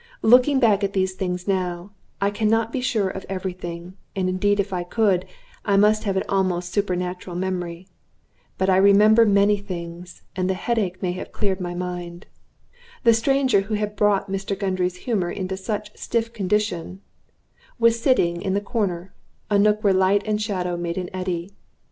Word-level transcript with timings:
Looking 0.23 0.59
back 0.59 0.83
at 0.83 0.93
these 0.93 1.13
things 1.13 1.47
now, 1.47 1.91
I 2.19 2.31
can 2.31 2.49
not 2.49 2.71
be 2.71 2.81
sure 2.81 3.07
of 3.09 3.23
every 3.29 3.53
thing; 3.53 3.97
and 4.15 4.27
indeed 4.27 4.59
if 4.59 4.73
I 4.73 4.83
could, 4.83 5.27
I 5.63 5.77
must 5.77 6.05
have 6.05 6.17
an 6.17 6.23
almost 6.27 6.71
supernatural 6.73 7.35
memory. 7.35 7.87
But 8.57 8.67
I 8.67 8.77
remember 8.77 9.27
many 9.27 9.57
things; 9.57 10.23
and 10.35 10.49
the 10.49 10.55
headache 10.55 11.03
may 11.03 11.11
have 11.11 11.31
cleared 11.31 11.61
my 11.61 11.75
mind. 11.75 12.25
The 13.03 13.13
stranger 13.13 13.61
who 13.61 13.75
had 13.75 13.95
brought 13.95 14.27
Mr. 14.27 14.57
Gundry's 14.57 14.95
humor 15.05 15.29
into 15.29 15.55
such 15.55 15.95
stiff 15.95 16.33
condition 16.33 17.01
was 17.77 18.01
sitting 18.01 18.41
in 18.41 18.55
the 18.55 18.59
corner, 18.59 19.13
a 19.51 19.59
nook 19.59 19.83
where 19.83 19.93
light 19.93 20.23
and 20.25 20.41
shadow 20.41 20.77
made 20.77 20.97
an 20.97 21.11
eddy. 21.13 21.51